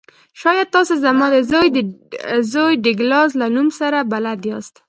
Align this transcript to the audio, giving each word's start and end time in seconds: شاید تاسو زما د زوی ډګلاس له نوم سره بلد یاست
شاید 0.41 0.67
تاسو 0.75 0.93
زما 1.05 1.25
د 1.33 1.37
زوی 2.53 2.73
ډګلاس 2.83 3.29
له 3.41 3.47
نوم 3.55 3.67
سره 3.79 3.97
بلد 4.13 4.39
یاست 4.49 4.75